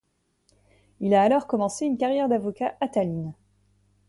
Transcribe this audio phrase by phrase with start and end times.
[0.99, 3.35] Il a alors commencé une carrière d'avocat à Tallinn.